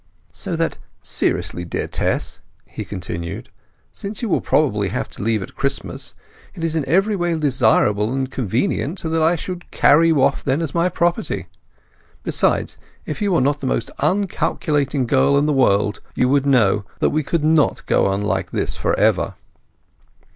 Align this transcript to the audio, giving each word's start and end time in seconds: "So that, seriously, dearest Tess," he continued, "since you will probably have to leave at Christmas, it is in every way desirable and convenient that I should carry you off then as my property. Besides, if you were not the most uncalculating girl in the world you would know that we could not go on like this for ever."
"So 0.31 0.55
that, 0.55 0.79
seriously, 1.03 1.63
dearest 1.63 1.93
Tess," 1.93 2.39
he 2.65 2.83
continued, 2.83 3.49
"since 3.91 4.23
you 4.23 4.29
will 4.29 4.41
probably 4.41 4.89
have 4.89 5.07
to 5.09 5.21
leave 5.21 5.43
at 5.43 5.55
Christmas, 5.55 6.15
it 6.55 6.63
is 6.63 6.75
in 6.75 6.83
every 6.89 7.15
way 7.15 7.37
desirable 7.37 8.11
and 8.11 8.31
convenient 8.31 8.99
that 9.03 9.21
I 9.21 9.35
should 9.35 9.69
carry 9.69 10.07
you 10.07 10.19
off 10.23 10.43
then 10.43 10.59
as 10.59 10.73
my 10.73 10.89
property. 10.89 11.45
Besides, 12.23 12.79
if 13.05 13.21
you 13.21 13.31
were 13.31 13.41
not 13.41 13.59
the 13.59 13.67
most 13.67 13.91
uncalculating 13.99 15.05
girl 15.05 15.37
in 15.37 15.45
the 15.45 15.53
world 15.53 16.01
you 16.15 16.27
would 16.29 16.47
know 16.47 16.83
that 16.97 17.11
we 17.11 17.21
could 17.21 17.43
not 17.43 17.85
go 17.85 18.07
on 18.07 18.23
like 18.23 18.49
this 18.49 18.75
for 18.75 18.97
ever." 18.97 19.35